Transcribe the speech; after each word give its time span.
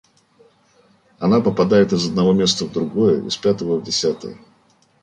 Она 1.19 1.41
попадает 1.41 1.93
из 1.93 2.07
одного 2.07 2.33
места 2.33 2.65
в 2.65 2.71
другое, 2.73 3.23
из 3.27 3.37
пятого 3.37 3.77
в 3.77 3.83
десятое 3.83 4.35